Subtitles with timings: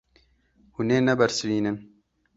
[0.73, 1.77] Hûn ê nebersivînin.